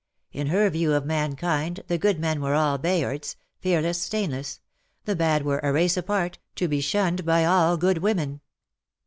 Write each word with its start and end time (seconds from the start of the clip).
In 0.31 0.47
her 0.47 0.67
view 0.71 0.93
of 0.93 1.05
mankind 1.05 1.81
the 1.85 1.99
good 1.99 2.17
men 2.19 2.41
were 2.41 2.55
all 2.55 2.79
Bayards— 2.79 3.35
fearless, 3.61 4.01
stainless; 4.01 4.59
the 5.05 5.15
bad 5.15 5.43
were 5.45 5.59
a 5.59 5.71
race 5.71 5.95
apart, 5.95 6.39
to 6.55 6.67
be 6.67 6.81
shunned 6.81 7.23
by 7.23 7.45
all 7.45 7.77
good 7.77 7.99
women. 7.99 8.41